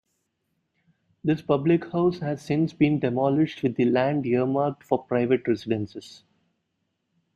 [1.23, 6.23] This Public House has since been demolished, with the land earmarked for Private Residences.